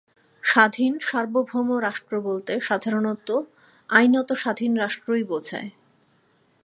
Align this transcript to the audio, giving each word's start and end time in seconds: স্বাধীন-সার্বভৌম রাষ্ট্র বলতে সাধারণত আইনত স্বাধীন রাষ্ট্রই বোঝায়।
স্বাধীন-সার্বভৌম 0.43 1.69
রাষ্ট্র 1.77 2.13
বলতে 2.21 2.53
সাধারণত 2.61 3.29
আইনত 3.89 4.29
স্বাধীন 4.33 4.71
রাষ্ট্রই 4.77 5.23
বোঝায়। 5.23 5.69